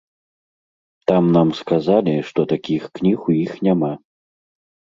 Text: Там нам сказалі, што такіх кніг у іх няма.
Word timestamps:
Там 1.11 1.23
нам 1.35 1.49
сказалі, 1.59 2.15
што 2.31 2.47
такіх 2.55 2.81
кніг 2.99 3.17
у 3.33 3.39
іх 3.45 3.51
няма. 3.71 3.95